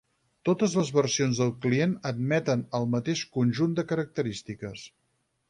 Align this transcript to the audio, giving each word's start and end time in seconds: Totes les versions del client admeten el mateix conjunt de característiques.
Totes 0.47 0.71
les 0.77 0.87
versions 0.95 1.41
del 1.41 1.53
client 1.65 1.93
admeten 2.13 2.65
el 2.79 2.89
mateix 2.95 3.23
conjunt 3.37 3.79
de 3.83 3.87
característiques. 3.93 4.89